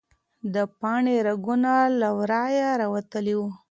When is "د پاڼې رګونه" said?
0.53-1.71